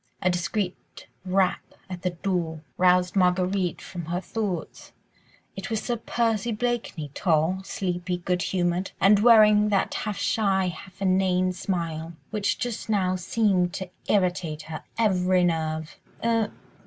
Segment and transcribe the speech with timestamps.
[0.23, 4.93] A discreet rap at the door roused Marguerite from her thoughts.
[5.55, 11.03] It was Sir Percy Blakeney, tall, sleepy, good humoured, and wearing that half shy, half
[11.03, 15.99] inane smile, which just now seemed to irritate her every nerve.
[16.25, 16.51] "Er